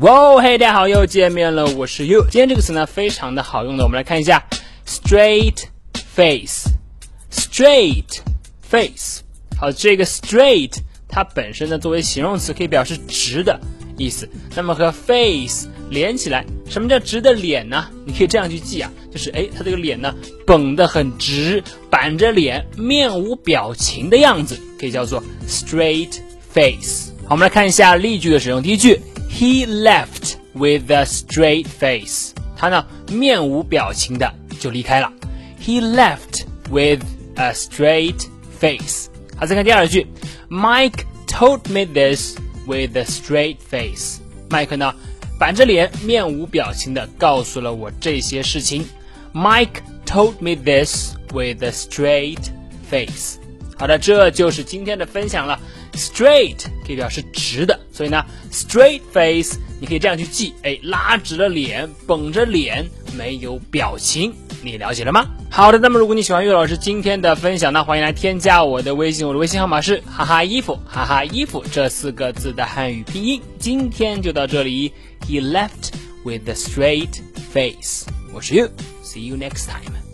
[0.00, 2.24] 哇，嘿，大家好，又见面了，我是 You。
[2.30, 4.46] 今天这个词呢，非常的好用的，我们来看一下
[4.86, 5.64] ，straight
[6.14, 8.04] face，straight
[8.62, 9.22] face。
[9.58, 10.70] 好，这个 straight
[11.08, 13.58] 它本身呢，作为形容词可以表示直的
[13.96, 14.30] 意思。
[14.54, 17.88] 那么和 face 连起来，什么叫直的脸呢？
[18.06, 20.14] 你可以这样去记啊，就是哎，他这个脸呢，
[20.46, 21.60] 绷得很直，
[21.90, 26.20] 板着脸，面无表情的样子，可以叫做 straight
[26.52, 27.10] face。
[27.24, 28.62] 好，我们来看一下例句的使用。
[28.62, 29.00] 第一句。
[29.29, 32.31] He left with a straight face。
[32.55, 35.11] 他呢面无表情的就离开了。
[35.59, 37.03] He left with
[37.35, 38.27] a straight
[38.59, 39.07] face。
[39.37, 40.07] 好，再看第二句，
[40.49, 44.19] Mike told me this with a straight face。
[44.49, 44.93] 麦克呢
[45.39, 48.85] 板着脸，面无表情的告诉了我这些事情。
[49.33, 52.51] Mike told me this with a straight
[52.89, 53.39] face。
[53.77, 55.59] 好的，这就是今天的分享了。
[55.98, 64.32] Straight 可以表示直的，所以呢，straight face 你可以这样去记，哎，拉直了脸，绷着脸，没有表情，
[64.62, 65.26] 你了解了吗？
[65.50, 73.42] 好的，那么如果你喜欢岳老师今天的分享，呢欢迎来添加我的微信，我的微信号码是哈哈衣服，哈哈衣服这四个字的汉语拼音。
[73.58, 74.92] 今天就到这里
[75.26, 75.92] ，He left
[76.24, 77.20] with a straight
[77.52, 78.06] face。
[78.32, 80.07] 我是 You，see you next time。